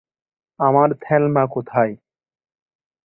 আমার 0.59 0.89
থেলমা 1.01 1.43
কোথায়? 1.47 1.93